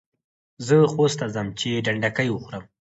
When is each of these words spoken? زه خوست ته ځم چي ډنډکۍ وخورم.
زه 0.65 0.75
خوست 0.93 1.17
ته 1.19 1.25
ځم 1.35 1.47
چي 1.59 1.69
ډنډکۍ 1.85 2.27
وخورم. 2.31 2.63